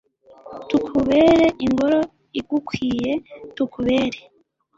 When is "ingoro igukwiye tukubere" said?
1.65-4.19